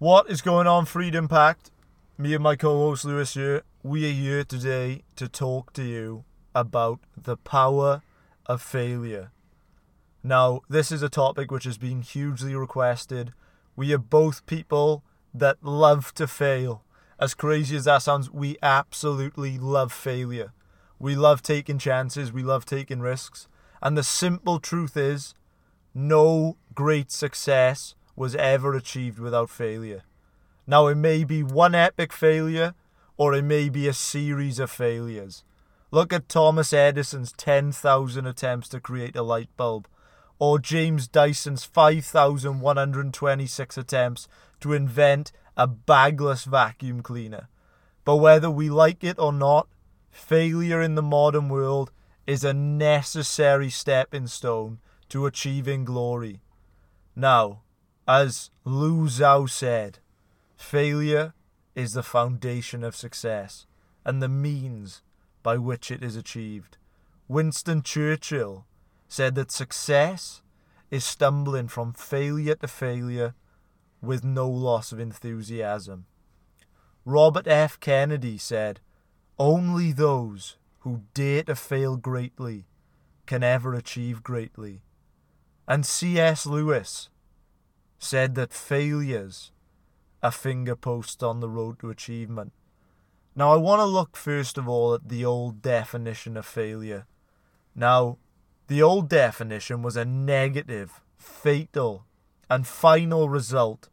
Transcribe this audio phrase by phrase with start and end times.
[0.00, 1.72] What is going on, Freedom Pact?
[2.16, 3.64] Me and my co-host Lewis here.
[3.82, 6.22] We are here today to talk to you
[6.54, 8.02] about the power
[8.46, 9.32] of failure.
[10.22, 13.32] Now, this is a topic which has been hugely requested.
[13.74, 15.02] We are both people
[15.34, 16.84] that love to fail.
[17.18, 20.52] As crazy as that sounds, we absolutely love failure.
[21.00, 23.48] We love taking chances, we love taking risks.
[23.82, 25.34] And the simple truth is,
[25.92, 30.02] no great success was ever achieved without failure.
[30.66, 32.74] Now, it may be one epic failure,
[33.16, 35.44] or it may be a series of failures.
[35.90, 39.88] Look at Thomas Edison's 10,000 attempts to create a light bulb,
[40.38, 44.28] or James Dyson's 5,126 attempts
[44.60, 47.48] to invent a bagless vacuum cleaner.
[48.04, 49.68] But whether we like it or not,
[50.10, 51.90] failure in the modern world
[52.26, 56.42] is a necessary stepping stone to achieving glory.
[57.16, 57.62] Now,
[58.08, 59.98] as Lao Tzu said,
[60.56, 61.34] failure
[61.74, 63.66] is the foundation of success
[64.04, 65.02] and the means
[65.42, 66.78] by which it is achieved.
[67.28, 68.66] Winston Churchill
[69.08, 70.40] said that success
[70.90, 73.34] is stumbling from failure to failure
[74.00, 76.06] with no loss of enthusiasm.
[77.04, 77.78] Robert F.
[77.78, 78.80] Kennedy said,
[79.38, 82.66] Only those who dare to fail greatly
[83.26, 84.80] can ever achieve greatly.
[85.66, 86.46] And C.S.
[86.46, 87.10] Lewis
[87.98, 89.52] said that failures
[90.22, 92.52] a finger posts on the road to achievement.
[93.34, 97.06] Now, I want to look first of all at the old definition of failure.
[97.74, 98.18] Now,
[98.66, 102.04] the old definition was a negative, fatal,
[102.50, 103.88] and final result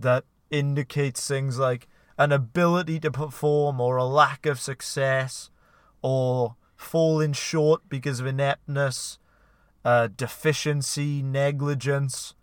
[0.00, 5.50] that indicates things like an ability to perform or a lack of success
[6.02, 9.18] or falling short because of ineptness,
[9.84, 12.34] uh, deficiency, negligence,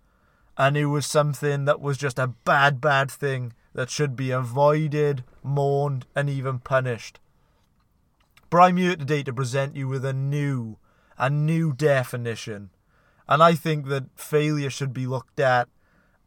[0.58, 5.24] and it was something that was just a bad, bad thing that should be avoided,
[5.44, 7.20] mourned, and even punished.
[8.50, 10.78] But I'm here today to present you with a new,
[11.18, 12.70] a new definition,
[13.28, 15.68] and I think that failure should be looked at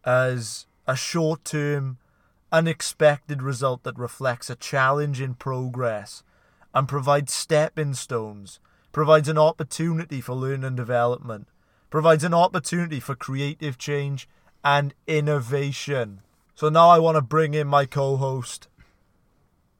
[0.05, 1.99] as a short-term,
[2.51, 6.23] unexpected result that reflects a challenge in progress
[6.75, 8.61] and provides stepping stones,
[8.93, 11.49] provides an opportunity for learning and development,
[11.91, 14.29] provides an opportunity for creative change
[14.65, 16.21] and innovation.
[16.55, 18.69] So now I want to bring in my co host,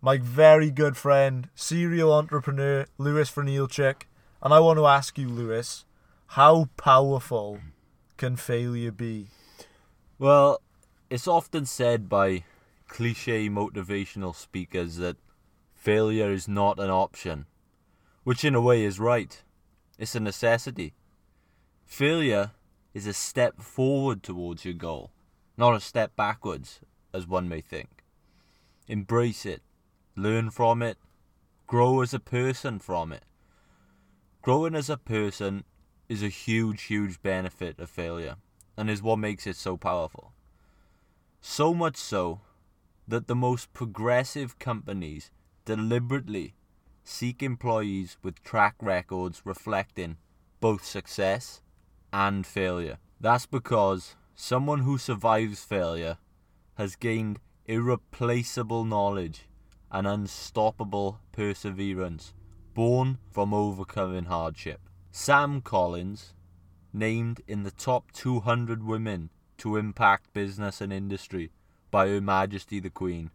[0.01, 4.03] my very good friend, serial entrepreneur, Lewis Frenilchik.
[4.41, 5.85] And I want to ask you, Lewis,
[6.29, 7.59] how powerful
[8.17, 9.29] can failure be?
[10.19, 10.61] Well,
[11.11, 12.45] it's often said by
[12.87, 15.17] cliche motivational speakers that
[15.75, 17.47] failure is not an option,
[18.25, 19.43] which in a way is right.
[19.99, 20.95] It's a necessity.
[21.89, 22.53] Failure
[22.95, 25.11] is a step forward towards your goal,
[25.57, 26.81] not a step backwards,
[27.13, 28.05] as one may think.
[28.87, 29.63] Embrace it,
[30.15, 30.99] learn from it,
[31.67, 33.25] grow as a person from it.
[34.43, 35.65] Growing as a person
[36.09, 38.37] is a huge, huge benefit of failure,
[38.77, 40.33] and is what makes it so powerful.
[41.41, 42.43] So much so
[43.09, 45.31] that the most progressive companies
[45.65, 46.55] deliberately
[47.03, 50.19] seek employees with track records reflecting
[50.61, 51.61] both success
[52.13, 52.99] and failure.
[53.21, 56.19] That's because someone who survives failure
[56.77, 59.49] has gained irreplaceable knowledge
[59.91, 62.35] and unstoppable perseverance
[62.75, 64.81] born from overcoming hardship.
[65.11, 66.35] Sam Collins,
[66.93, 71.51] named in the top 200 women to impact business and industry
[71.91, 73.31] by Her Majesty the Queen,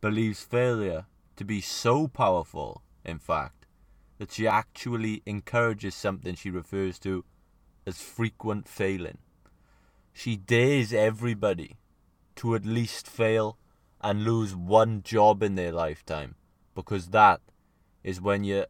[0.00, 1.06] believes failure
[1.36, 3.66] to be so powerful, in fact,
[4.18, 7.24] that she actually encourages something she refers to
[7.86, 9.18] as frequent failing.
[10.12, 11.78] She dares everybody
[12.36, 13.58] to at least fail
[14.00, 16.34] and lose one job in their lifetime
[16.74, 17.40] because that
[18.02, 18.66] is when you're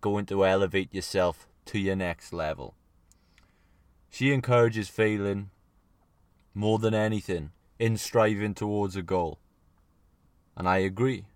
[0.00, 2.74] going to elevate yourself to your next level.
[4.10, 5.50] She encourages failing
[6.54, 9.38] more than anything in striving towards a goal.
[10.56, 11.26] And I agree.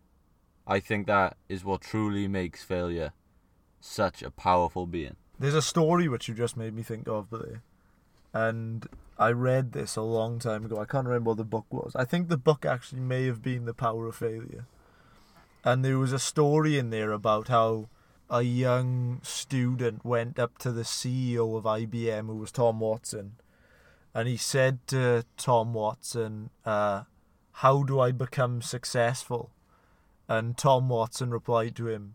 [0.67, 3.13] I think that is what truly makes failure
[3.81, 5.17] such a powerful being.
[5.43, 7.65] There's a story which you just made me think of there.
[8.33, 8.87] And
[9.19, 10.79] I read this a long time ago.
[10.79, 11.97] I can't remember what the book was.
[11.97, 14.67] I think the book actually may have been The Power of Failure.
[15.65, 17.89] And there was a story in there about how
[18.31, 23.33] a young student went up to the CEO of IBM, who was Tom Watson,
[24.15, 27.03] and he said to Tom Watson, uh,
[27.55, 29.51] How do I become successful?
[30.29, 32.15] And Tom Watson replied to him,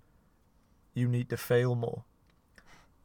[0.94, 2.06] You need to fail more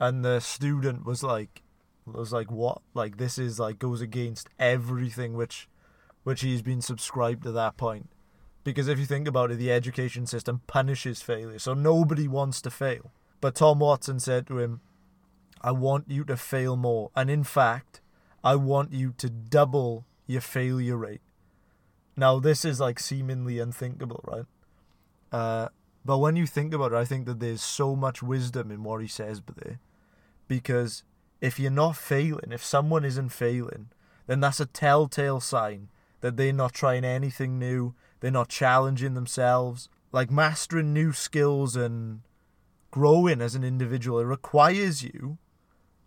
[0.03, 1.63] and the student was like
[2.05, 5.69] was like what like this is like goes against everything which
[6.25, 8.09] which he's been subscribed to that point.
[8.65, 12.71] Because if you think about it, the education system punishes failure, so nobody wants to
[12.71, 13.13] fail.
[13.41, 14.81] But Tom Watson said to him,
[15.61, 17.11] I want you to fail more.
[17.15, 18.01] And in fact,
[18.45, 21.23] I want you to double your failure rate.
[22.17, 24.47] Now, this is like seemingly unthinkable, right?
[25.33, 25.69] Uh,
[26.05, 29.01] but when you think about it, I think that there's so much wisdom in what
[29.01, 29.81] he says but there.
[30.53, 31.03] Because
[31.41, 33.89] if you're not failing, if someone isn't failing,
[34.27, 35.89] then that's a telltale sign
[36.21, 39.89] that they're not trying anything new, they're not challenging themselves.
[40.13, 42.21] Like mastering new skills and
[42.91, 45.39] growing as an individual, it requires you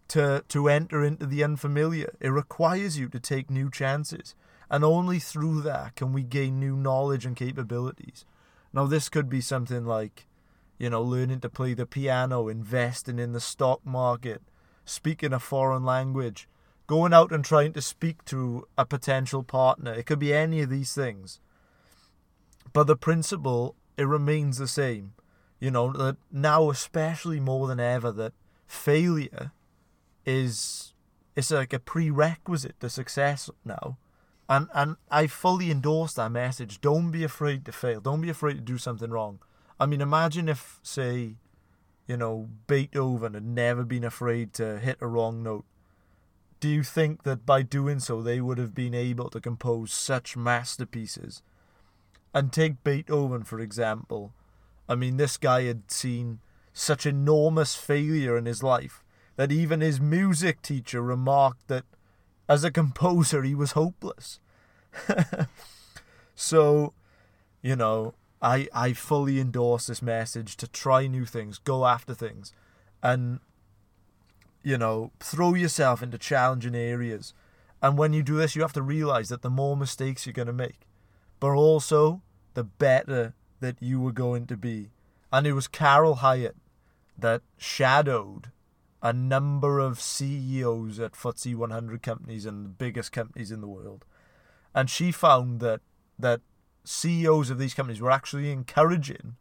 [0.10, 2.16] to to enter into the unfamiliar.
[2.20, 4.36] It requires you to take new chances.
[4.70, 8.26] And only through that can we gain new knowledge and capabilities.
[8.72, 10.28] Now this could be something like,
[10.78, 14.42] you know, learning to play the piano, investing in the stock market,
[14.84, 16.48] speaking a foreign language,
[16.88, 19.94] going out and trying to speak to a potential partner.
[19.94, 21.40] It could be any of these things.
[22.74, 25.14] But the principle, it remains the same.
[25.60, 28.34] You know, that now especially more than ever that
[28.68, 29.52] failure
[30.26, 30.94] is
[31.36, 33.98] it's like a prerequisite to success now.
[34.48, 36.82] And and I fully endorse that message.
[36.82, 38.02] Don't be afraid to fail.
[38.02, 39.40] Don't be afraid to do something wrong.
[39.80, 41.36] I mean, imagine if, say,
[42.08, 45.66] you know, Beethoven had never been afraid to hit a wrong note.
[46.60, 50.38] Do you think that by doing so they would have been able to compose such
[50.38, 51.42] masterpieces?
[52.34, 54.34] And take Beethoven, for example.
[54.88, 56.40] I mean, this guy had seen
[56.74, 59.04] such enormous failure in his life
[59.36, 61.86] that even his music teacher remarked that
[62.48, 64.40] as a composer he was hopeless.
[66.36, 66.94] so,
[67.62, 68.14] you know,
[68.46, 72.54] I I fully endorse this message to try new things, go after things,
[73.02, 73.40] and
[74.64, 77.34] you know, throw yourself into challenging areas.
[77.82, 80.48] And when you do this, you have to realize that the more mistakes you're going
[80.48, 80.82] to make,
[81.40, 82.22] but also
[82.54, 84.90] the better that you were going to be.
[85.32, 86.56] And it was Carol Hyatt
[87.18, 88.52] that shadowed
[89.04, 94.04] a number of CEOs at FTSE 100 companies and the biggest companies in the world.
[94.74, 95.82] And she found that
[96.18, 96.42] that
[96.88, 99.36] CEOs of these companies were actually encouraging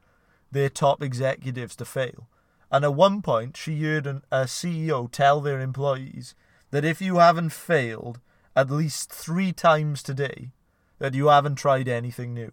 [0.50, 2.28] their top executives to fail.
[2.70, 6.34] And at one point, she heard an, a CEO tell their employees
[6.70, 8.20] that if you haven't failed
[8.56, 10.52] at least three times today,
[10.98, 12.52] that you haven't tried anything new.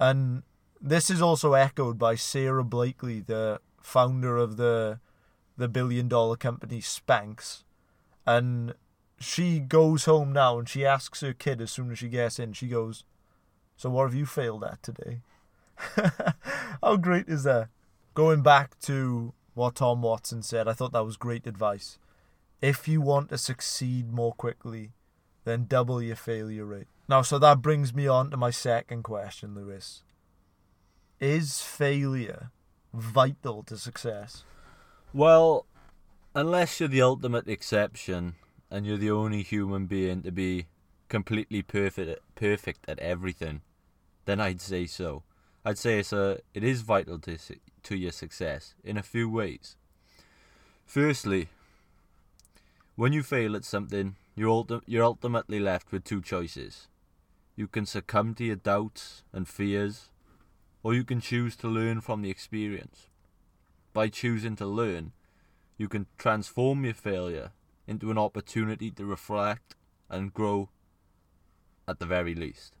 [0.00, 0.42] And
[0.80, 5.00] this is also echoed by Sara Blakely, the founder of the
[5.56, 7.62] the billion dollar company Spanx.
[8.26, 8.74] And
[9.20, 12.52] she goes home now and she asks her kid as soon as she gets in,
[12.52, 13.04] she goes,
[13.82, 15.22] So what have you failed at today?
[16.84, 17.66] How great is that?
[18.14, 21.98] Going back to what Tom Watson said, I thought that was great advice.
[22.60, 24.92] If you want to succeed more quickly,
[25.42, 26.86] then double your failure rate.
[27.08, 30.04] Now, so that brings me on to my second question, Lewis.
[31.18, 32.52] Is failure
[32.94, 34.44] vital to success?
[35.12, 35.66] Well,
[36.36, 38.36] unless you're the ultimate exception
[38.70, 40.66] and you're the only human being to be
[41.08, 43.60] completely perfect perfect at everything,
[44.24, 45.22] then I'd say so.
[45.64, 47.38] I'd say it's a it is vital to
[47.82, 49.76] to your success in a few ways.
[50.84, 51.48] Firstly,
[52.96, 56.88] when you fail at something, you're ulti- you're ultimately left with two choices.
[57.56, 60.08] You can succumb to your doubts and fears,
[60.82, 63.08] or you can choose to learn from the experience
[63.92, 65.12] by choosing to learn,
[65.76, 67.52] you can transform your failure
[67.86, 69.74] into an opportunity to reflect
[70.08, 70.70] and grow
[71.86, 72.74] at the very least.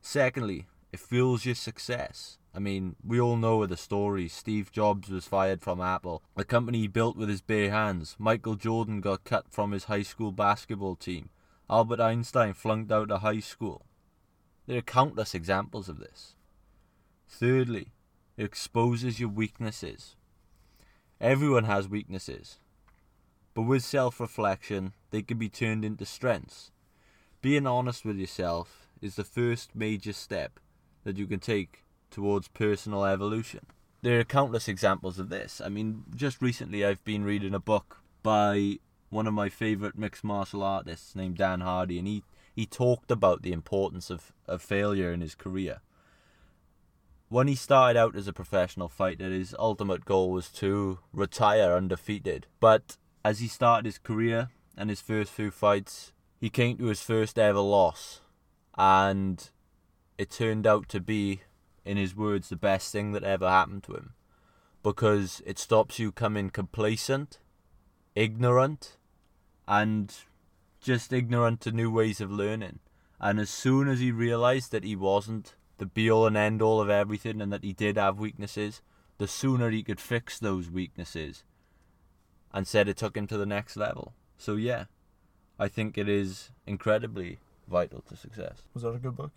[0.00, 2.38] Secondly, it fuels your success.
[2.54, 4.28] I mean, we all know the story.
[4.28, 8.16] Steve Jobs was fired from Apple, the company he built with his bare hands.
[8.18, 11.28] Michael Jordan got cut from his high school basketball team.
[11.68, 13.84] Albert Einstein flunked out of high school.
[14.66, 16.34] There are countless examples of this.
[17.28, 17.88] Thirdly,
[18.38, 20.16] it exposes your weaknesses.
[21.20, 22.58] Everyone has weaknesses,
[23.52, 26.70] but with self reflection, they can be turned into strengths.
[27.42, 30.58] Being honest with yourself is the first major step
[31.06, 33.64] that you can take towards personal evolution.
[34.02, 35.62] There are countless examples of this.
[35.64, 40.24] I mean, just recently I've been reading a book by one of my favourite mixed
[40.24, 45.12] martial artists named Dan Hardy, and he, he talked about the importance of, of failure
[45.12, 45.80] in his career
[47.28, 52.46] when he started out as a professional fighter, his ultimate goal was to retire undefeated.
[52.60, 57.02] But as he started his career and his first few fights, he came to his
[57.02, 58.20] first ever loss.
[58.78, 59.50] And
[60.18, 61.42] it turned out to be,
[61.84, 64.14] in his words, the best thing that ever happened to him.
[64.82, 67.38] Because it stops you coming complacent,
[68.14, 68.96] ignorant,
[69.66, 70.14] and
[70.80, 72.78] just ignorant to new ways of learning.
[73.20, 76.80] And as soon as he realized that he wasn't the be all and end all
[76.80, 78.82] of everything and that he did have weaknesses,
[79.18, 81.42] the sooner he could fix those weaknesses
[82.52, 84.14] and said it took him to the next level.
[84.38, 84.84] So yeah,
[85.58, 88.62] I think it is incredibly vital to success.
[88.74, 89.32] Was that a good book?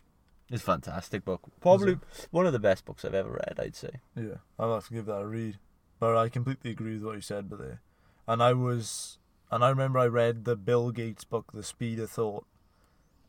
[0.52, 1.42] It's a fantastic book.
[1.62, 1.98] Probably
[2.32, 4.02] one of the best books I've ever read, I'd say.
[4.16, 5.58] Yeah, I'll have to give that a read.
[6.00, 7.82] But I completely agree with what you said, but there.
[8.28, 9.20] And I was,
[9.52, 12.46] and I remember I read the Bill Gates book, The Speed of Thought,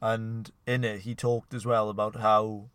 [0.01, 2.69] and in it he talked as well about how,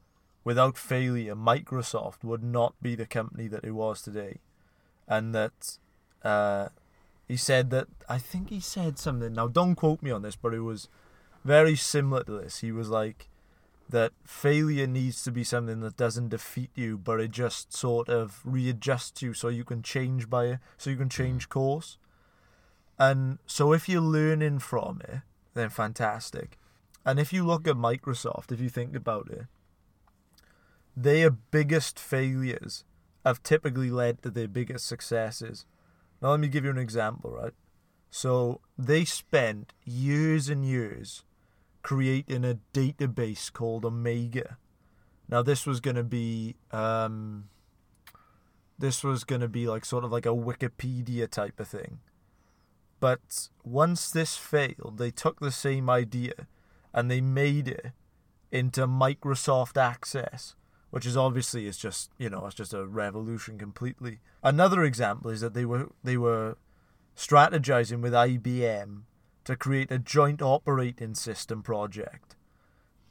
[0.43, 4.41] without failure, Microsoft would not be the company that it was today,
[5.07, 5.77] and that,
[6.23, 6.69] uh,
[7.27, 9.33] he said that I think he said something.
[9.33, 10.89] Now, don't quote me on this, but it was
[11.43, 12.59] very similar to this.
[12.59, 13.29] He was like
[13.89, 18.41] that failure needs to be something that doesn't defeat you, but it just sort of
[18.43, 21.09] readjusts you so you can change by it, so you can hmm.
[21.09, 21.97] change course.
[22.97, 25.21] And so if you're learning from it,
[25.53, 26.57] then fantastic.
[27.05, 29.45] And if you look at Microsoft, if you think about it,
[30.97, 32.83] their biggest failures
[33.25, 35.65] have typically led to their biggest successes.
[36.21, 37.53] Now, let me give you an example, right?
[38.09, 41.23] So, they spent years and years
[41.85, 44.57] creating a database called Omega.
[45.29, 47.49] Now, this was going to be, um,
[48.79, 51.99] this was going to be like sort of like a Wikipedia type of thing.
[52.99, 56.47] But once this failed, they took the same idea
[56.91, 57.91] and they made it
[58.51, 60.55] into Microsoft Access,
[60.89, 64.21] which is obviously is just you know it's just a revolution completely.
[64.41, 66.57] Another example is that they were they were
[67.15, 69.01] strategizing with IBM
[69.45, 72.35] to create a joint operating system project.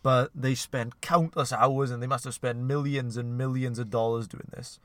[0.03, 4.29] But they spent countless hours and they must have spent millions and millions of dollars
[4.29, 4.79] doing this.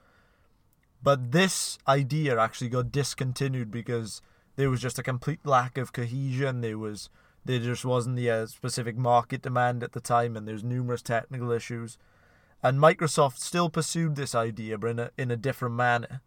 [1.04, 4.22] But this idea actually got discontinued because
[4.56, 6.62] there was just a complete lack of cohesion.
[6.62, 7.10] There was
[7.46, 11.52] there just wasn't the uh, specific market demand at the time, and there's numerous technical
[11.52, 11.98] issues.
[12.62, 16.22] And Microsoft still pursued this idea, but in a, in a different manner.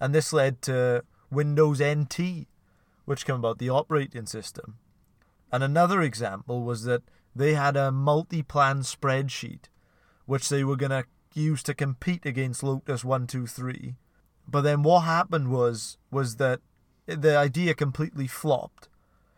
[0.00, 2.46] And this led to Windows NT,
[3.04, 4.78] which came about the operating system.
[5.50, 7.02] And another example was that
[7.34, 9.64] they had a Multiplan spreadsheet,
[10.26, 11.04] which they were going to
[11.34, 13.96] use to compete against Lotus 123.
[14.48, 16.60] But then what happened was was that
[17.06, 18.88] the idea completely flopped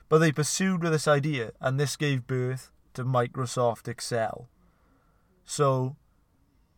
[0.09, 4.49] but they pursued with this idea, and this gave birth to Microsoft Excel.
[5.45, 5.97] So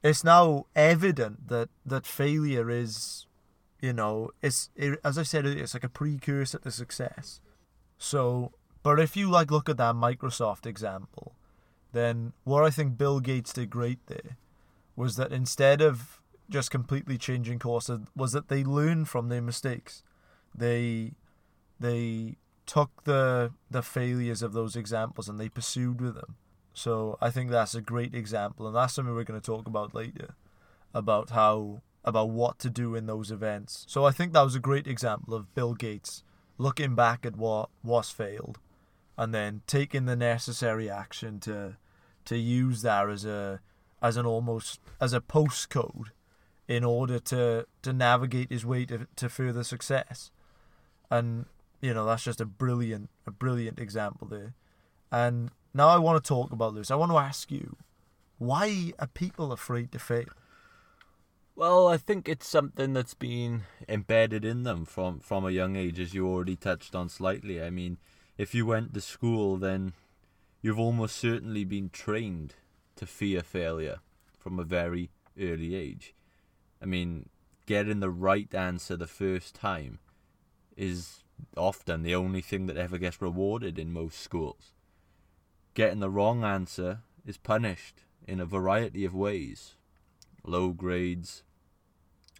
[0.02, 3.25] it's now evident that, that failure is,
[3.80, 7.40] you know, it's it, as I said, it's like a precursor to success.
[7.98, 8.52] So,
[8.82, 11.34] but if you like look at that Microsoft example,
[11.92, 14.36] then what I think Bill Gates did great there
[14.94, 20.02] was that instead of just completely changing course, was that they learned from their mistakes.
[20.54, 21.12] They
[21.78, 26.36] they took the the failures of those examples and they pursued with them.
[26.72, 29.94] So I think that's a great example, and that's something we're going to talk about
[29.94, 30.34] later,
[30.92, 33.84] about how about what to do in those events.
[33.88, 36.22] So I think that was a great example of Bill Gates
[36.56, 38.58] looking back at what was failed,
[39.18, 41.76] and then taking the necessary action to
[42.24, 43.60] to use that as a
[44.00, 46.10] as an almost as a postcode
[46.68, 50.30] in order to to navigate his way to, to further success.
[51.10, 51.46] And
[51.80, 54.54] you know that's just a brilliant a brilliant example there
[55.10, 57.76] and now i want to talk about this i want to ask you
[58.38, 60.26] why are people afraid to fail
[61.56, 65.98] well i think it's something that's been embedded in them from from a young age
[65.98, 67.62] as you already touched on slightly.
[67.62, 67.98] I mean
[68.36, 69.94] if you went to school then
[70.60, 72.54] you've almost certainly been trained
[72.96, 74.00] to fear failure
[74.38, 75.10] from a very
[75.40, 76.14] early age.
[76.82, 77.30] I mean
[77.64, 79.98] getting the right answer the first time
[80.76, 81.24] is
[81.56, 84.72] often the only thing that ever gets rewarded in most schools.
[85.74, 89.76] Getting the wrong answer is punished in a variety of ways.
[90.44, 91.42] Low grades,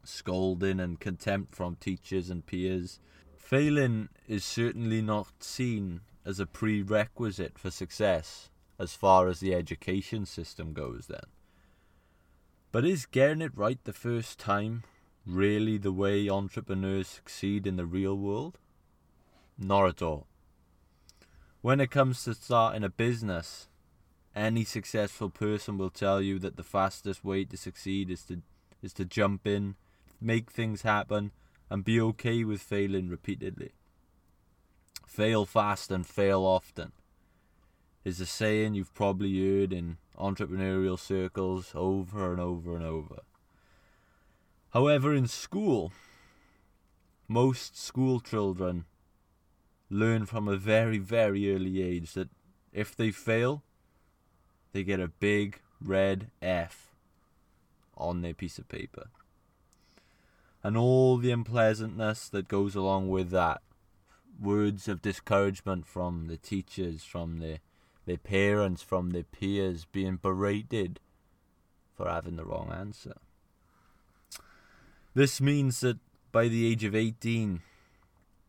[0.08, 3.00] scolding and contempt from teachers and peers.
[3.36, 10.26] Failing is certainly not seen as a prerequisite for success as far as the education
[10.26, 11.25] system goes, then.
[12.72, 14.82] But is getting it right the first time
[15.25, 18.58] really the way entrepreneurs succeed in the real world?
[19.58, 20.26] Not at all.
[21.62, 23.68] When it comes to starting a business,
[24.34, 28.42] any successful person will tell you that the fastest way to succeed is to
[28.82, 29.75] is to jump in,
[30.20, 31.32] make things happen,
[31.70, 33.73] and be okay with failing repeatedly.
[35.06, 36.92] Fail fast and fail often
[38.04, 43.23] is a saying you've probably heard in entrepreneurial circles over and over and over.
[44.70, 45.92] However, in school,
[47.26, 48.85] most school children
[49.90, 52.28] learn from a very, very early age that
[52.73, 53.62] if they fail,
[54.73, 56.94] they get a big red F
[57.96, 59.08] on their piece of paper.
[60.66, 63.62] And all the unpleasantness that goes along with that.
[64.42, 67.58] Words of discouragement from the teachers, from their,
[68.04, 70.99] their parents, from their peers, being berated
[71.94, 73.14] for having the wrong answer.
[75.14, 75.99] This means that
[76.32, 77.61] by the age of 18,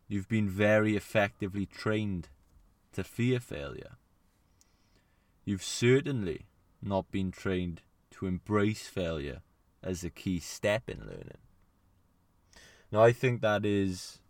[0.08, 2.30] you've been very effectively trained
[2.94, 3.92] to fear failure.
[5.44, 6.46] You've certainly
[6.82, 9.42] not been trained to embrace failure
[9.84, 11.38] as a key step in learning.
[12.90, 14.20] Now, I think that is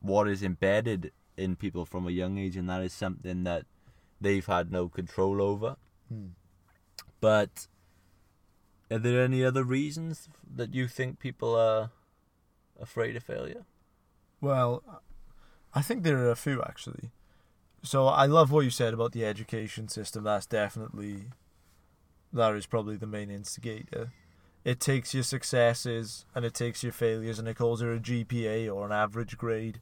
[0.00, 3.64] what is embedded in people from a young age, and that is something that
[4.20, 5.76] they've had no control over.
[6.08, 6.28] Hmm.
[7.20, 7.66] But
[8.90, 11.90] are there any other reasons that you think people are
[12.80, 13.64] afraid of failure?
[14.40, 14.82] Well,
[15.74, 17.10] I think there are a few actually.
[17.82, 20.24] So I love what you said about the education system.
[20.24, 21.26] That's definitely
[22.32, 24.12] that is probably the main instigator.
[24.64, 28.72] It takes your successes and it takes your failures and it calls it a GPA
[28.72, 29.80] or an average grade.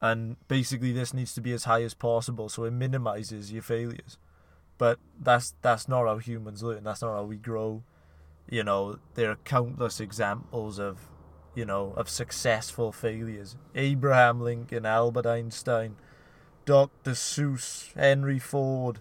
[0.00, 4.16] And basically this needs to be as high as possible so it minimizes your failures.
[4.78, 6.84] But that's that's not how humans learn.
[6.84, 7.82] That's not how we grow.
[8.48, 10.98] You know, there are countless examples of
[11.58, 13.56] you know, of successful failures.
[13.74, 15.96] Abraham Lincoln, Albert Einstein,
[16.64, 17.12] Dr.
[17.12, 19.00] Seuss, Henry Ford,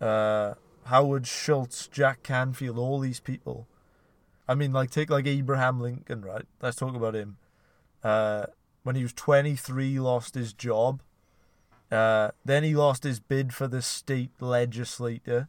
[0.00, 0.54] uh,
[0.84, 3.66] Howard Schultz, Jack Canfield, all these people.
[4.48, 6.46] I mean, like, take like Abraham Lincoln, right?
[6.62, 7.36] Let's talk about him.
[8.02, 8.46] Uh,
[8.82, 11.02] when he was 23, lost his job.
[11.90, 15.48] Uh, then he lost his bid for the state legislature.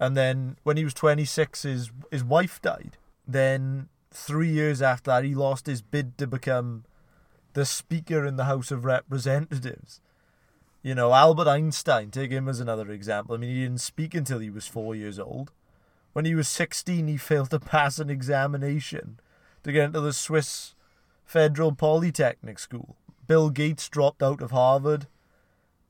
[0.00, 2.96] And then when he was 26, his, his wife died.
[3.26, 6.84] Then three years after that, he lost his bid to become
[7.52, 10.00] the Speaker in the House of Representatives.
[10.82, 13.34] You know, Albert Einstein, take him as another example.
[13.34, 15.50] I mean, he didn't speak until he was four years old.
[16.14, 19.18] When he was 16, he failed to pass an examination
[19.64, 20.76] to get into the Swiss
[21.24, 22.96] Federal Polytechnic School.
[23.26, 25.08] Bill Gates dropped out of Harvard.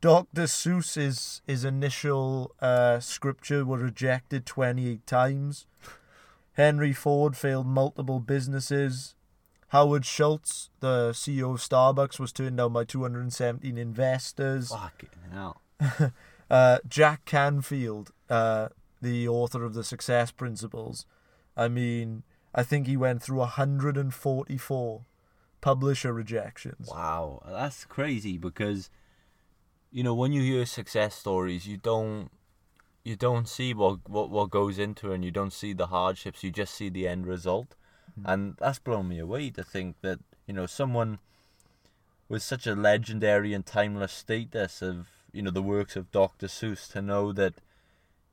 [0.00, 0.46] Dr.
[0.46, 5.66] Seuss's his, initial uh, scripture was rejected 28 times.
[6.54, 9.16] Henry Ford failed multiple businesses.
[9.68, 14.70] Howard Schultz, the CEO of Starbucks, was turned down by 217 investors.
[14.70, 15.60] Fucking hell.
[16.50, 18.68] uh, Jack Canfield, uh,
[19.04, 21.06] the author of the Success Principles,
[21.56, 25.04] I mean, I think he went through 144
[25.60, 26.88] publisher rejections.
[26.90, 28.90] Wow, that's crazy because
[29.90, 32.30] you know when you hear success stories, you don't
[33.04, 36.42] you don't see what what what goes into it and you don't see the hardships.
[36.42, 37.76] You just see the end result,
[38.14, 38.26] Hmm.
[38.30, 41.18] and that's blown me away to think that you know someone
[42.28, 46.46] with such a legendary and timeless status of you know the works of Dr.
[46.48, 47.54] Seuss to know that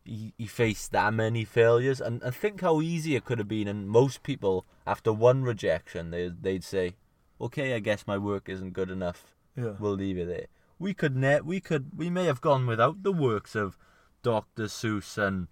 [0.04, 3.68] he, he faced that many failures and, and think how easy it could have been
[3.68, 6.96] and most people after one rejection they they'd say
[7.40, 9.74] okay I guess my work isn't good enough Yeah.
[9.80, 10.48] we'll leave it there
[10.80, 13.78] we could net we could we may have gone without the works of
[14.24, 14.66] Dr.
[14.66, 15.48] Seuss and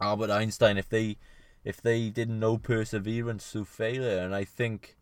[0.00, 1.16] Albert Einstein if they
[1.64, 4.96] if they didn't know perseverance through failure and I think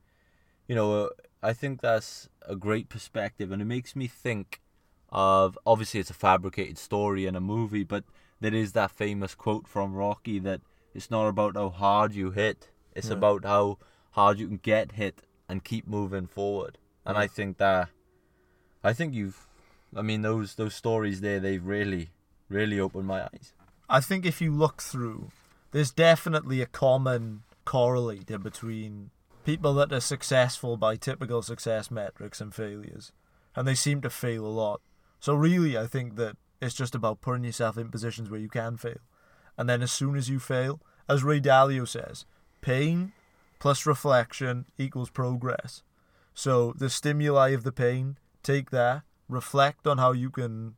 [0.68, 1.10] you know
[1.42, 4.60] I think that's a great perspective and it makes me think
[5.10, 8.04] of obviously it's a fabricated story in a movie but
[8.40, 10.60] there is that famous quote from Rocky that
[10.94, 13.14] it's not about how hard you hit it's Yeah.
[13.16, 13.78] about how
[14.12, 17.22] hard you can get hit and keep moving forward and Yeah.
[17.22, 17.88] I think that
[18.82, 19.46] I think you've
[19.94, 22.10] I mean those those stories there they've really
[22.48, 23.52] really opened my eyes
[23.88, 25.30] I think if you look through,
[25.70, 29.10] there's definitely a common correlator between
[29.44, 33.12] people that are successful by typical success metrics and failures.
[33.54, 34.80] And they seem to fail a lot.
[35.20, 38.76] So, really, I think that it's just about putting yourself in positions where you can
[38.76, 38.98] fail.
[39.58, 42.24] And then, as soon as you fail, as Ray Dalio says,
[42.60, 43.12] pain
[43.58, 45.82] plus reflection equals progress.
[46.34, 50.74] So, the stimuli of the pain, take that, reflect on how you can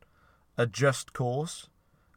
[0.57, 1.69] adjust course,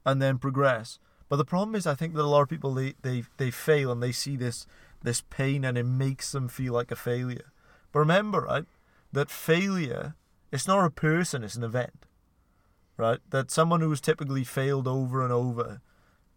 [0.06, 0.98] and then progress.
[1.28, 3.90] But the problem is, I think that a lot of people they, they, they fail
[3.90, 4.66] and they see this
[5.04, 7.50] this pain and it makes them feel like a failure.
[7.90, 8.66] But remember, right,
[9.12, 10.14] that failure
[10.52, 12.04] it's not a person, it's an event.
[12.96, 13.18] Right?
[13.30, 15.80] That someone who's typically failed over and over,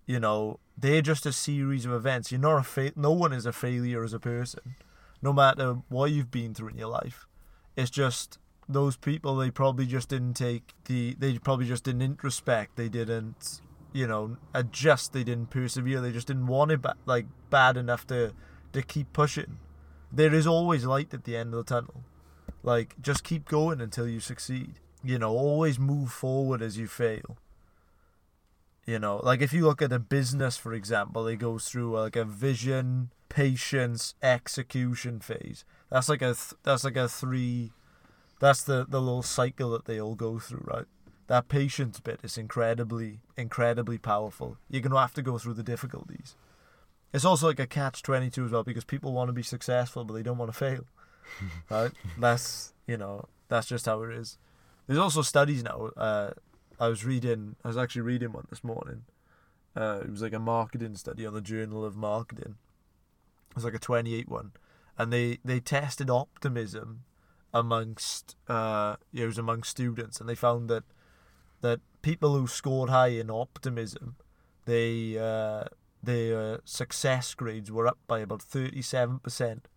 [0.05, 2.31] you know, they're just a series of events.
[2.31, 4.75] You're not a fa- no one is a failure as a person,
[5.21, 7.27] no matter what you've been through in your life.
[7.75, 12.75] It's just those people they probably just didn't take the they probably just didn't introspect
[12.75, 13.61] they didn't
[13.93, 18.07] you know adjust they didn't persevere they just didn't want it ba- like bad enough
[18.07, 18.33] to
[18.73, 19.57] to keep pushing
[20.11, 22.03] there is always light at the end of the tunnel
[22.63, 27.37] like just keep going until you succeed you know always move forward as you fail
[28.85, 32.01] You know, like if you look at a business, for example, it goes through uh,
[32.01, 35.65] like a vision, patience, execution phase.
[35.89, 37.71] That's like a th- that's like a three.
[38.39, 40.85] That's the the little cycle that they all go through, right?
[41.27, 44.57] That patience bit is incredibly incredibly powerful.
[44.69, 46.35] You're gonna have to go through the difficulties.
[47.13, 50.03] It's also like a catch twenty two as well because people want to be successful
[50.05, 50.85] but they don't want to fail.
[51.71, 51.91] right?
[52.19, 54.37] That's you know that's just how it is.
[54.87, 55.89] There's also studies now.
[55.97, 56.31] Uh,
[56.79, 57.55] I was reading.
[57.63, 59.03] I was actually reading one this morning.
[59.75, 62.55] Uh, it was like a marketing study on the Journal of Marketing.
[63.49, 64.51] It was like a 28 one,
[64.97, 67.03] and they they tested optimism
[67.53, 70.83] amongst uh, it was among students, and they found that
[71.61, 74.17] that people who scored high in optimism,
[74.65, 75.63] they uh,
[76.03, 79.67] their success grades were up by about 37 percent.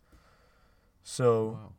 [1.03, 1.47] So.
[1.49, 1.73] Wow.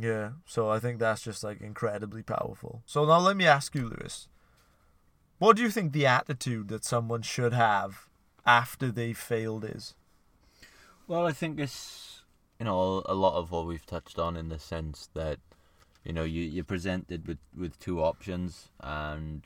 [0.00, 2.82] Yeah, so I think that's just like incredibly powerful.
[2.86, 4.28] So now let me ask you, Lewis,
[5.38, 8.08] what do you think the attitude that someone should have
[8.46, 9.94] after they failed is?
[11.08, 12.22] Well, I think it's
[12.60, 15.38] you know a lot of what we've touched on in the sense that
[16.04, 19.42] you know you you're presented with with two options, and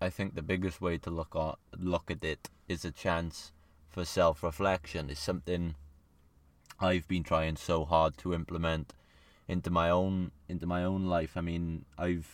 [0.00, 3.50] I think the biggest way to look at look at it is a chance
[3.88, 5.10] for self reflection.
[5.10, 5.74] It's something
[6.78, 8.94] I've been trying so hard to implement
[9.50, 11.36] into my own into my own life.
[11.36, 12.28] I mean, I've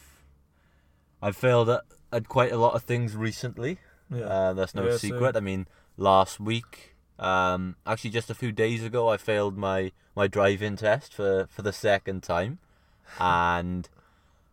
[1.23, 3.79] I've failed at, at quite a lot of things recently.
[4.13, 5.35] Uh, that's no Yeah, secret.
[5.37, 10.27] I mean, last week, um, actually just a few days ago, I failed my my
[10.29, 12.59] driving test for for the second time,
[13.21, 13.89] and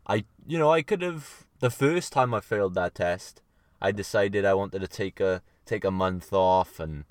[0.08, 3.42] I, you know, I could have the first time I failed that test,
[3.82, 7.06] I decided I wanted to take a take a month off and,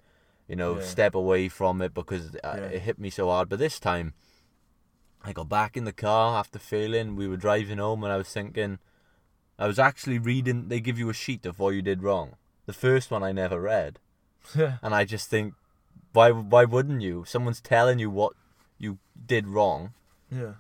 [0.48, 0.80] you know, Yeah.
[0.80, 2.68] step away from it because uh, Yeah.
[2.76, 3.48] it hit me so hard.
[3.48, 4.12] But this time,
[5.24, 7.16] I got back in the car after failing.
[7.16, 8.78] We were driving home, and I was thinking.
[9.58, 10.68] I was actually reading.
[10.68, 12.36] They give you a sheet of what you did wrong.
[12.66, 13.98] The first one I never read,
[14.54, 15.54] and I just think,
[16.12, 16.30] why?
[16.30, 17.24] Why wouldn't you?
[17.26, 18.32] Someone's telling you what
[18.78, 19.94] you did wrong,
[20.30, 20.54] yeah,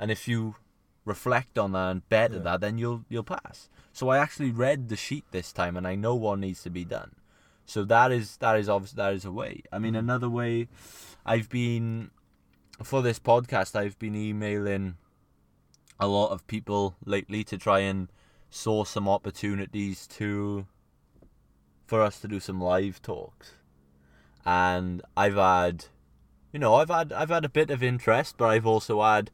[0.00, 0.56] and if you
[1.04, 2.42] reflect on that and better Yeah.
[2.42, 3.68] that, then you'll you'll pass.
[3.92, 6.84] So I actually read the sheet this time, and I know what needs to be
[6.84, 7.16] done.
[7.64, 9.62] So that is that is obviously that is a way.
[9.72, 9.98] I mean, mm.
[9.98, 10.68] another way,
[11.24, 12.10] I've been
[12.82, 13.74] for this podcast.
[13.76, 14.96] I've been emailing
[15.98, 18.08] a lot of people lately to try and
[18.50, 20.66] source some opportunities to
[21.86, 23.52] for us to do some live talks.
[24.44, 25.86] And I've had
[26.52, 29.30] you know, I've had I've had a bit of interest, but I've also had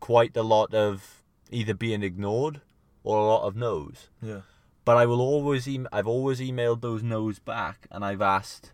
[0.00, 2.60] quite a lot of either being ignored
[3.02, 4.08] or a lot of no's.
[4.22, 4.40] yeah,
[4.84, 8.72] But I will always em- I've always emailed those no's back and I've asked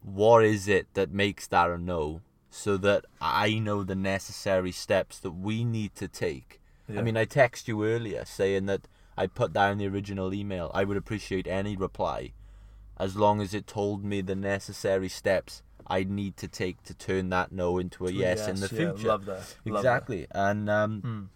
[0.00, 5.18] what is it that makes that a no so that I know the necessary steps
[5.20, 6.60] that we need to take.
[6.88, 7.00] yeah.
[7.00, 10.70] I mean, I text you earlier saying that I put down the original email.
[10.74, 12.32] I would appreciate any reply
[12.98, 17.30] as long as it told me the necessary steps I need to take to turn
[17.30, 19.08] that no into a yes, in the yeah, future.
[19.08, 19.56] Love that.
[19.64, 20.26] Love exactly.
[20.30, 21.02] And um.
[21.02, 21.28] Mm.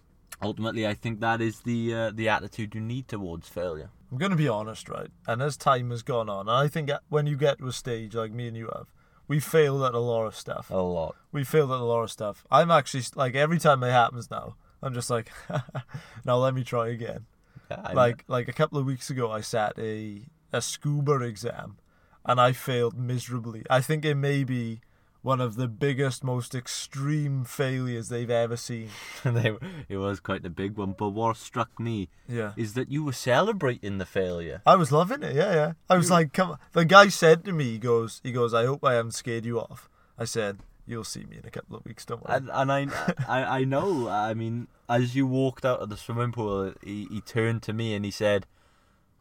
[0.42, 3.90] ultimately, I think that is the uh, the attitude you need towards failure.
[4.10, 5.08] I'm gonna be honest, right?
[5.26, 8.14] And as time has gone on, and I think when you get to a stage
[8.14, 8.86] like me and you have,
[9.28, 10.70] we failed at a lot of stuff.
[10.70, 11.16] A lot.
[11.30, 12.44] We failed at a lot of stuff.
[12.50, 15.30] I'm actually like every time it happens now, I'm just like,
[16.24, 17.26] now let me try again.
[17.70, 21.78] Yeah, like like a couple of weeks ago I sat a a scuba exam
[22.24, 23.64] and I failed miserably.
[23.70, 24.80] I think it may be
[25.22, 28.88] one of the biggest, most extreme failures they've ever seen.
[29.24, 29.56] they,
[29.88, 30.92] it was quite a big one.
[30.98, 32.52] But what struck me Yeah.
[32.56, 34.62] is that you were celebrating the failure.
[34.66, 35.72] I was loving it, yeah, yeah.
[35.88, 36.58] I was like, come on.
[36.72, 39.60] The guy said to me, he goes, he goes, I hope I haven't scared you
[39.60, 39.88] off.
[40.18, 42.36] I said, you'll see me in a couple of weeks, don't worry.
[42.38, 42.86] And, and I,
[43.28, 44.08] I, I know.
[44.08, 47.94] I mean, as you walked out of the swimming pool, he, he turned to me
[47.94, 48.44] and he said,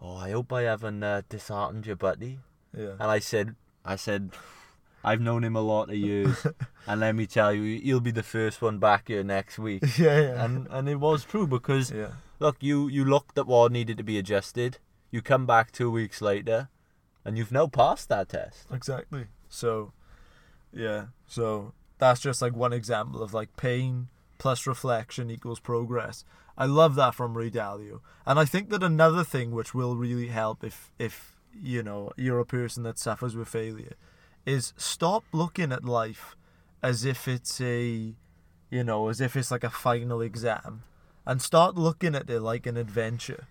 [0.02, 2.40] "Oh, I hope I haven't uh, disheartened you, buddy."
[2.76, 2.94] yeah.
[3.00, 4.32] And I said, "I said,
[5.04, 6.46] I've known him a lot of years,
[6.88, 10.20] and let me tell you, he'll be the first one back here next week." yeah,
[10.20, 10.46] yeah.
[10.46, 12.12] And and it was true because yeah.
[12.40, 14.78] look, you you looked at what needed to be adjusted.
[15.10, 16.70] You come back two weeks later,
[17.26, 18.68] and you've now passed that test.
[18.72, 19.26] Exactly.
[19.50, 19.92] So,
[20.72, 21.08] yeah.
[21.28, 26.26] So that's just like one example of like pain plus reflection equals progress.
[26.58, 30.28] I love that from Ray Dalio, and I think that another thing which will really
[30.28, 33.96] help if if you know you're a person that suffers with failure
[34.46, 36.36] is stop looking at life
[36.82, 38.14] as if it's a
[38.70, 40.84] you know as if it's like a final exam
[41.26, 43.48] and start looking at it like an adventure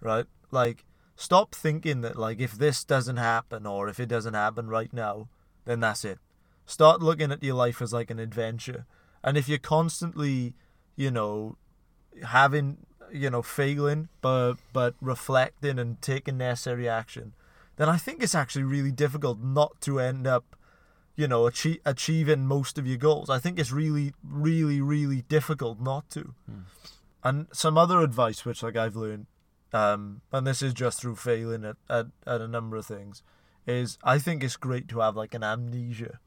[0.00, 0.26] right?
[0.50, 0.84] Like
[1.16, 5.28] stop thinking that like if this doesn't happen or if it doesn't happen right now
[5.64, 6.18] then that's it.
[6.66, 8.86] Start looking at your life as like an adventure.
[9.24, 10.54] And if you're constantly
[10.96, 11.56] you know
[12.24, 12.78] having
[13.12, 17.32] you know, failing, but but reflecting and taking necessary action,
[17.76, 20.56] then I think it's actually really difficult not to end up,
[21.14, 23.30] you know, achieve, achieving most of your goals.
[23.30, 26.34] I think it's really, really, really difficult not to.
[27.22, 29.26] And some other advice which like I've learned,
[29.72, 33.22] um, and this is just through failing at, at, at a number of things,
[33.66, 36.20] is I think it's great to have like an amnesia.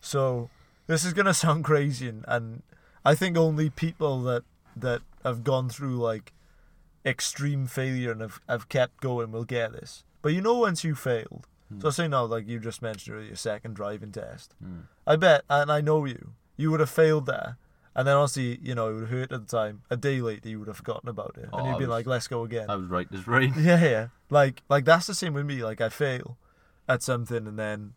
[0.00, 0.50] So
[0.86, 2.62] this is gonna sound crazy, and, and
[3.04, 4.42] I think only people that
[4.76, 6.32] that have gone through like
[7.04, 10.04] extreme failure and have, have kept going will get this.
[10.22, 11.46] But you know once you failed.
[11.80, 14.56] So say now, like you just mentioned earlier, your second driving test.
[14.60, 14.80] Hmm.
[15.06, 17.58] I bet, and I know you, you would have failed there.
[17.94, 19.82] And then obviously, you know, it would hurt at the time.
[19.88, 21.90] A day later, you would have forgotten about it, Oh, and you'd I be was-
[21.90, 23.54] like, "Let's go again." I was right as rain.
[23.58, 24.06] Yeah, yeah.
[24.30, 25.62] Like, like that's the same with me.
[25.62, 26.36] Like, I fail
[26.88, 27.92] at something, and then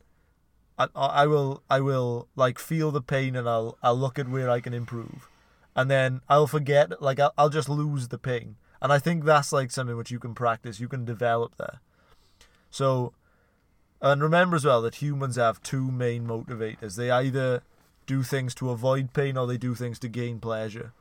[0.78, 4.52] I, I will, I will like feel the pain, and I'll, I'll look at where
[4.52, 5.28] I can improve,
[5.76, 7.02] and then I'll forget.
[7.02, 10.20] Like, I'll, I'll just lose the pain, and I think that's like something which you
[10.20, 11.80] can practice, you can develop there.
[12.74, 13.14] So,
[14.02, 16.96] and remember as well that humans have two main motivators.
[16.96, 17.62] They either
[18.08, 20.92] do things to avoid pain, or they do things to gain pleasure.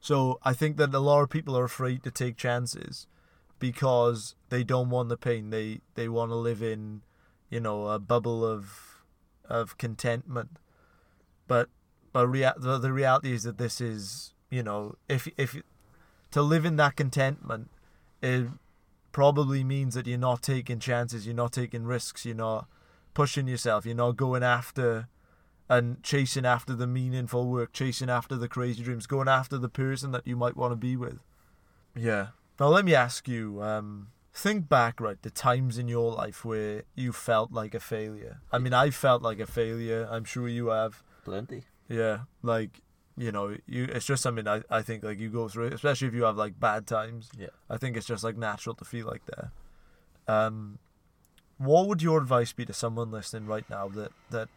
[0.00, 3.06] So I think that a lot of people are afraid to take chances
[3.60, 5.50] because they don't want the pain.
[5.50, 7.02] They they want to live in,
[7.48, 9.04] you know, a bubble of
[9.48, 10.56] of contentment.
[11.46, 11.68] But
[12.12, 15.62] but rea- the, the reality is that this is, you know, if if
[16.32, 17.70] to live in that contentment,
[18.20, 18.48] it
[19.12, 22.68] probably means that you're not taking chances, you're not taking risks, you're not
[23.14, 25.08] pushing yourself, you're not going after
[25.68, 30.10] and chasing after the meaningful work, chasing after the crazy dreams, going after the person
[30.10, 31.22] that you might want to be with.
[31.94, 32.28] Yeah.
[32.58, 36.82] Now let me ask you, um, think back, right, the times in your life where
[36.94, 38.40] you felt like a failure.
[38.52, 40.08] I mean, I felt like a failure.
[40.10, 41.02] I'm sure you have.
[41.24, 41.64] Plenty.
[41.88, 42.82] Yeah, like
[43.20, 46.08] you know, you it's just something I, I think like you go through, it, especially
[46.08, 47.28] if you have like bad times.
[47.38, 47.48] Yeah.
[47.68, 49.50] I think it's just like natural to feel like that.
[50.26, 50.78] Um,
[51.58, 54.48] what would your advice be to someone listening right now that that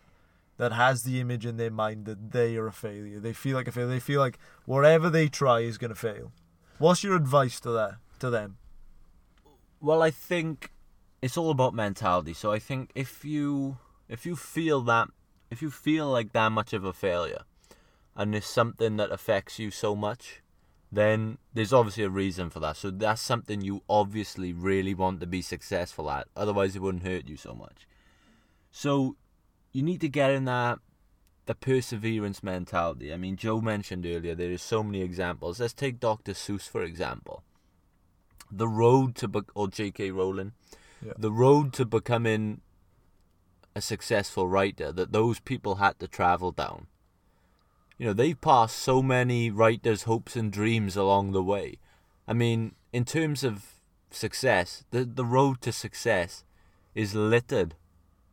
[0.57, 3.19] that has the image in their mind that they are a failure?
[3.19, 3.89] They feel like a failure.
[3.89, 6.31] They feel like whatever they try is gonna fail.
[6.77, 8.57] What's your advice to that to them?
[9.81, 10.71] Well, I think
[11.21, 12.33] it's all about mentality.
[12.33, 15.09] So I think if you if you feel that
[15.51, 17.43] if you feel like that much of a failure
[18.15, 20.41] and there's something that affects you so much,
[20.91, 22.77] then there's obviously a reason for that.
[22.77, 26.27] So that's something you obviously really want to be successful at.
[26.35, 27.87] Otherwise it wouldn't hurt you so much.
[28.71, 29.15] So
[29.71, 30.79] you need to get in that
[31.45, 33.11] the perseverance mentality.
[33.13, 35.59] I mean, Joe mentioned earlier there is so many examples.
[35.59, 36.33] Let's take Dr.
[36.33, 37.43] Seuss for example.
[38.51, 40.11] The road to bec- or J.K.
[40.11, 40.53] Rowling,
[41.03, 41.13] Yeah.
[41.17, 42.61] the road to becoming
[43.75, 46.85] a successful writer that those people had to travel down.
[47.97, 51.77] You know, they've passed so many writers' hopes and dreams along the way.
[52.27, 53.79] I mean, in terms of
[54.09, 56.43] success, the the road to success
[56.95, 57.75] is littered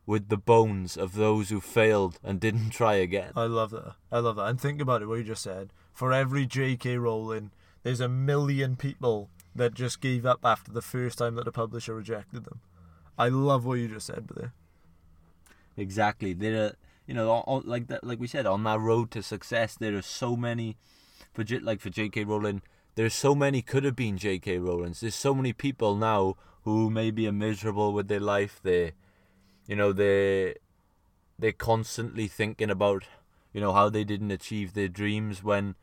[0.05, 3.31] with the bones of those who failed and didn't try again.
[3.35, 3.95] I love that.
[4.11, 4.47] I love that.
[4.47, 5.71] And think about it, what you just said.
[5.93, 6.97] For every J.K.
[6.97, 7.51] Rowling,
[7.83, 11.95] there's a million people that just gave up after the first time that the publisher
[11.95, 12.61] rejected them.
[13.17, 14.53] I love what you just said there.
[15.77, 16.33] Exactly.
[16.33, 16.75] There are,
[17.11, 19.97] you know, on, on- like that, like we said, on that road to success, there
[19.97, 20.77] are so many.
[21.33, 22.23] For J, like for J.K.
[22.23, 22.61] Rowling,
[22.95, 24.59] there's so many could have been J.K.
[24.59, 25.01] Rowlings.
[25.01, 28.61] There's so many people now who maybe are miserable with their life.
[28.63, 28.93] They,
[29.67, 30.55] you know, they,
[31.37, 33.03] they're constantly thinking about,
[33.51, 35.75] you know, how they didn't achieve their dreams when.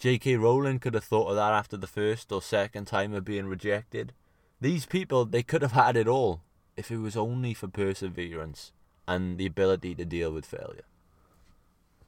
[0.00, 0.36] J.K.
[0.38, 4.12] Rowling could have thought of that after the first or second time of being rejected.
[4.60, 6.40] These people, they could have had it all
[6.76, 8.72] if it was only for perseverance
[9.06, 10.84] and the ability to deal with failure.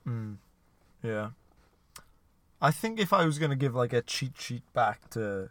[0.07, 0.37] Mm.
[1.03, 1.31] Yeah.
[2.61, 5.51] I think if I was gonna give like a cheat sheet back to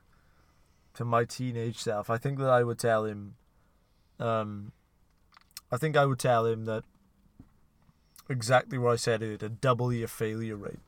[0.95, 3.35] to my teenage self, I think that I would tell him
[4.19, 4.71] um
[5.71, 6.83] I think I would tell him that
[8.29, 10.79] exactly what I said earlier, to double your failure rate.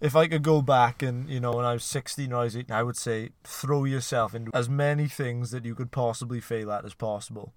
[0.00, 2.56] If I could go back and, you know, when I was 16 or I was
[2.56, 6.70] 18, I would say throw yourself into as many things that you could possibly fail
[6.70, 7.54] at as possible.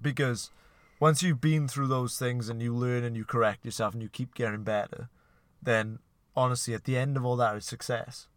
[0.00, 0.50] Because
[0.98, 4.08] once you've been through those things and you learn and you correct yourself and you
[4.08, 5.08] keep getting better,
[5.62, 5.98] then
[6.36, 8.28] honestly, at the end of all that is success.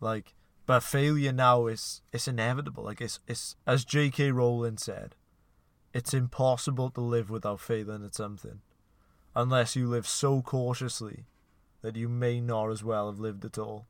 [0.00, 0.34] Like,
[0.66, 2.84] but failure now is it's inevitable.
[2.84, 4.30] Like it's it's as J.K.
[4.30, 5.14] Rowling said,
[5.92, 8.60] it's impossible to live without failing at something,
[9.34, 11.24] unless you live so cautiously
[11.82, 13.86] that you may not as well have lived at all,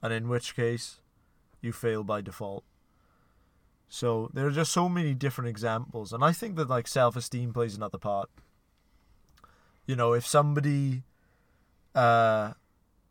[0.00, 1.00] and in which case,
[1.60, 2.64] you fail by default.
[3.94, 7.76] So there are just so many different examples, and I think that like self-esteem plays
[7.76, 8.30] another part.
[9.84, 11.02] You know, if somebody,
[11.94, 12.54] uh,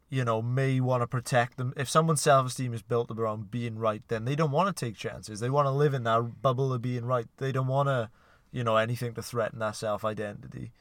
[0.10, 1.72] you know, may want to protect them.
[1.78, 4.98] If someone's self esteem is built around being right, then they don't want to take
[4.98, 5.40] chances.
[5.40, 7.28] They want to live in that bubble of being right.
[7.38, 8.10] They don't want to,
[8.52, 10.72] you know, anything to threaten their self identity.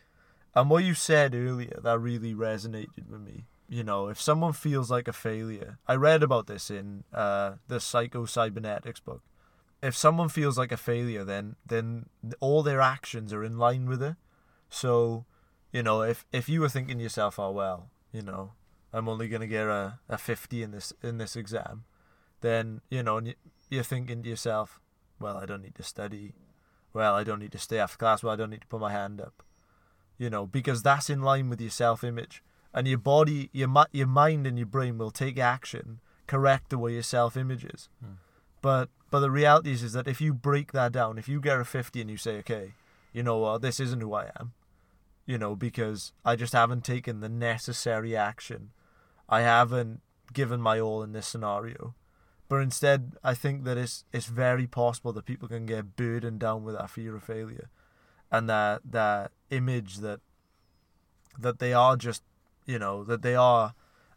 [0.55, 3.45] And what you said earlier, that really resonated with me.
[3.69, 7.81] You know, if someone feels like a failure, I read about this in uh, the
[7.81, 9.21] Psycho Cybernetics book.
[9.83, 12.07] If someone feels like a failure, then then
[12.41, 14.17] all their actions are in line with it.
[14.69, 15.25] So,
[15.73, 18.53] you know, if if you were thinking to yourself, oh well, you know,
[18.93, 21.85] I'm only gonna get a, a fifty in this in this exam,
[22.41, 23.35] then you know, and
[23.71, 24.81] you're thinking to yourself,
[25.19, 26.35] well, I don't need to study,
[26.93, 28.93] well, I don't need to stay after class, well, I don't need to put my
[28.93, 29.43] hand up,
[30.19, 32.43] you know, because that's in line with your self image,
[32.75, 36.93] and your body, your your mind, and your brain will take action, correct the way
[36.93, 38.15] your self image is, Hmm.
[38.61, 41.61] but but the reality is, is that if you break that down, if you get
[41.61, 42.75] a fifty and you say, okay,
[43.13, 44.53] you know what, this isn't who I am,
[45.27, 48.71] you know, because I just haven't taken the necessary action.
[49.29, 50.01] I haven't
[50.33, 51.95] given my all in this scenario.
[52.49, 56.65] But instead, I think that it's it's very possible that people can get burdened down
[56.65, 57.71] with that fear of failure,
[58.31, 60.21] and that that image that
[61.39, 62.23] that they are just,
[62.67, 63.75] you know, that they are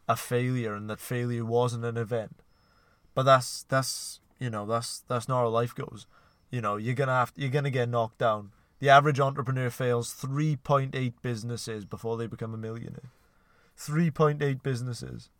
[0.08, 2.42] a failure and that failure wasn't an event.
[3.14, 6.06] But that's that's you know that's that's not how life goes.
[6.50, 8.52] You know, you're gonna have you're gonna get knocked down.
[8.80, 13.10] The average entrepreneur fails 3.8 businesses before they become a millionaire.
[13.78, 15.30] 3.8 businesses.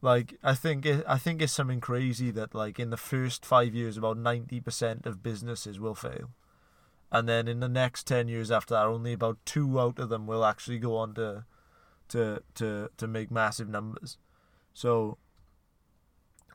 [0.00, 3.74] Like I think it, I think it's something crazy that like in the first 5
[3.74, 6.30] years about 90% of businesses will fail.
[7.10, 10.26] And then in the next 10 years after that only about 2 out of them
[10.26, 11.44] will actually go on to
[12.08, 14.18] to to to make massive numbers.
[14.74, 15.18] So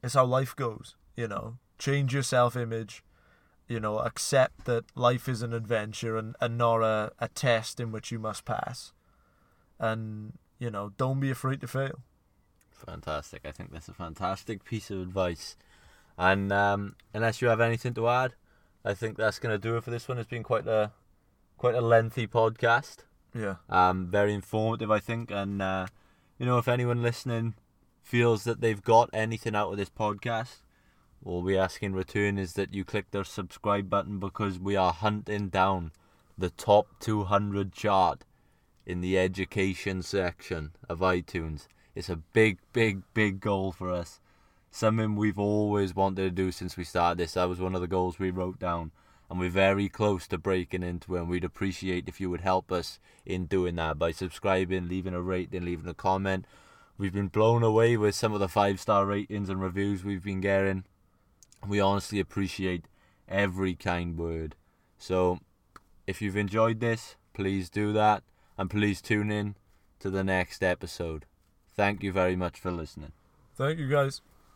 [0.03, 1.57] it's how life goes, you know.
[1.77, 3.03] Change your self-image,
[3.67, 7.91] you know, accept that life is an adventure and, and not a, a test in
[7.91, 8.93] which you must pass.
[9.77, 11.99] And, you know, don't be afraid to fail.
[12.71, 13.41] Fantastic.
[13.45, 15.55] I think that's a fantastic piece of advice.
[16.17, 18.33] And um, unless you have anything to add,
[18.83, 20.17] I think that's going to do it for this one.
[20.17, 20.93] It's been quite a
[21.57, 22.97] quite a lengthy podcast.
[23.35, 23.55] Yeah.
[23.69, 25.29] Um, very informative, I think.
[25.29, 25.87] And uh,
[26.39, 27.53] you know, if anyone listening
[28.01, 30.57] feels that they've got anything out of this podcast,
[31.27, 34.93] all we ask in return is that you click the subscribe button because we are
[34.93, 35.91] hunting down
[36.37, 38.23] the top 200 chart
[38.85, 41.67] in the education section of iTunes.
[41.95, 44.21] It's a big, big, big goal for us.
[44.71, 47.33] Something we've always wanted to do since we started this.
[47.33, 48.91] That was one of the goals we wrote down.
[49.29, 51.19] And we're very close to breaking into it.
[51.19, 55.21] And we'd appreciate if you would help us in doing that by subscribing, leaving a
[55.21, 56.45] rating, leaving a comment.
[56.97, 60.39] We've been blown away with some of the five star ratings and reviews we've been
[60.39, 60.85] getting.
[61.65, 62.85] We honestly appreciate
[63.27, 64.55] every kind word.
[64.97, 65.39] So,
[66.05, 68.23] if you've enjoyed this, please do that.
[68.57, 69.55] And please tune in
[69.99, 71.25] to the next episode.
[71.75, 73.11] Thank you very much for listening.
[73.55, 74.21] Thank you guys.